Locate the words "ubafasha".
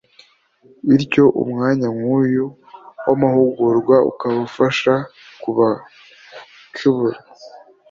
4.39-4.93